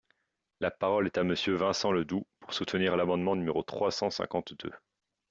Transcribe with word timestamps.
La 0.61 0.71
parole 0.71 1.05
est 1.05 1.19
à 1.19 1.23
Monsieur 1.23 1.53
Vincent 1.53 1.91
Ledoux, 1.91 2.25
pour 2.39 2.55
soutenir 2.55 2.97
l’amendement 2.97 3.35
numéro 3.35 3.61
trois 3.61 3.91
cent 3.91 4.09
cinquante-deux. 4.09 4.73